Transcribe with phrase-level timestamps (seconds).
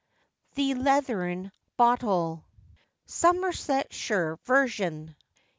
[0.55, 2.43] THE LEATHERN BOTTEL.
[3.05, 5.15] SOMERSETSHIRE VERSION.